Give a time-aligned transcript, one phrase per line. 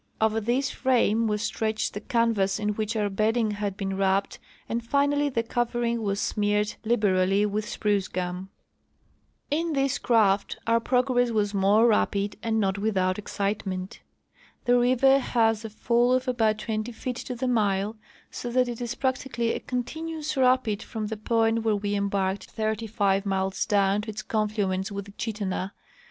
[0.19, 4.83] Over this frame Avas stretched the canvas in Avhich our bedding had been wrapped and
[4.83, 8.47] finally the covering Avas smeared liberally Avith sprucegum.
[9.51, 12.81] In this craft our ])rogress Avas more rapid and The Return to
[13.13, 13.39] the Coast.
[13.39, 13.99] 125 not without excitement.
[14.65, 17.95] The river has a fall of about twenty feet to the mile,
[18.31, 22.87] so that it is practically a continuous rapid from the point where we embarked thirty
[22.87, 25.73] five miles down to its conflu ence with the Chittenah.